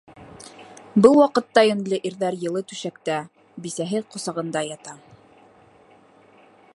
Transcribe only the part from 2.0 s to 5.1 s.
ирҙәр йылы түшәктә... бисәһе ҡосағында ята!